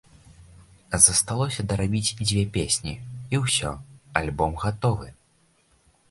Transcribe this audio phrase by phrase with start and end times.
[1.07, 2.93] Засталося дарабіць дзве песні,
[3.35, 3.73] і ўсё,
[4.23, 5.07] альбом гатовы!